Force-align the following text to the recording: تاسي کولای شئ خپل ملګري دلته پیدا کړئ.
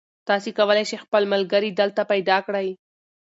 تاسي 0.27 0.51
کولای 0.57 0.83
شئ 0.89 0.97
خپل 1.05 1.23
ملګري 1.33 1.69
دلته 1.79 2.01
پیدا 2.11 2.37
کړئ. 2.45 2.67